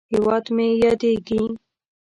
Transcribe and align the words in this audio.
هېواد 0.13 0.45
مې 0.55 0.67
یادیږې! 0.83 1.41